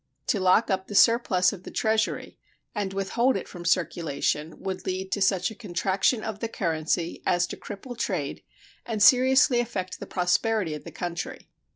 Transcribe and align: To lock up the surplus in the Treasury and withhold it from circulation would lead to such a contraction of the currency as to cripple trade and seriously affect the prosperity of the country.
To 0.33 0.39
lock 0.39 0.71
up 0.71 0.87
the 0.87 0.95
surplus 0.95 1.53
in 1.53 1.61
the 1.61 1.69
Treasury 1.69 2.39
and 2.73 2.91
withhold 2.91 3.37
it 3.37 3.47
from 3.47 3.65
circulation 3.65 4.59
would 4.59 4.83
lead 4.87 5.11
to 5.11 5.21
such 5.21 5.51
a 5.51 5.53
contraction 5.53 6.23
of 6.23 6.39
the 6.39 6.47
currency 6.49 7.21
as 7.23 7.45
to 7.45 7.55
cripple 7.55 7.95
trade 7.95 8.41
and 8.83 9.03
seriously 9.03 9.59
affect 9.59 9.99
the 9.99 10.07
prosperity 10.07 10.73
of 10.73 10.85
the 10.85 10.91
country. 10.91 11.49